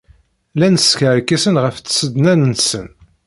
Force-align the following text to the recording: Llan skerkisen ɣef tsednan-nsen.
Llan 0.55 0.75
skerkisen 0.85 1.55
ɣef 1.63 1.75
tsednan-nsen. 1.77 2.87